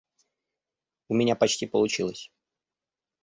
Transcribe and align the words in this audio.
У 1.09 1.13
меня 1.13 1.35
почти 1.35 1.67
получилось. 1.67 2.31